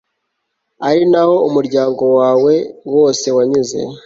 [0.87, 2.55] ari na ho umuryango wawe
[2.95, 3.79] wose wanyuze